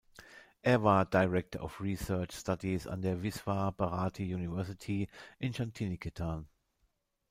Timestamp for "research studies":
1.79-2.87